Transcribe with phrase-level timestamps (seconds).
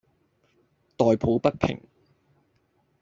[0.97, 1.79] 代抱不平；